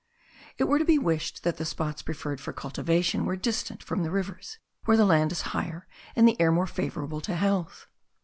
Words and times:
It 0.57 0.63
were 0.63 0.79
to 0.79 0.83
be 0.83 0.97
wished 0.97 1.43
that 1.43 1.57
the 1.57 1.63
spots 1.63 2.01
preferred 2.01 2.41
for 2.41 2.51
cultivation 2.53 3.23
were 3.23 3.35
distant 3.35 3.83
from 3.83 4.01
the 4.01 4.09
rivers 4.09 4.57
where 4.85 4.97
the 4.97 5.05
land 5.05 5.31
is 5.31 5.41
higher 5.53 5.87
and 6.15 6.27
the 6.27 6.41
air 6.41 6.51
more 6.51 6.65
favourable 6.65 7.21
to 7.21 7.35
health. 7.35 7.85